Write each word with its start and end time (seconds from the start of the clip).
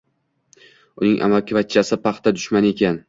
Uning 1.03 1.19
amakivachchasi 1.27 2.01
paxta 2.09 2.35
dushmani 2.41 2.73
ekan 2.77 2.99